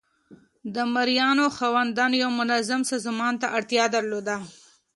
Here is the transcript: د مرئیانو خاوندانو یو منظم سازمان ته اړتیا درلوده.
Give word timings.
د 0.75 0.77
مرئیانو 0.95 1.45
خاوندانو 1.57 2.15
یو 2.23 2.29
منظم 2.39 2.81
سازمان 2.91 3.33
ته 3.41 3.47
اړتیا 3.57 3.85
درلوده. 3.95 4.35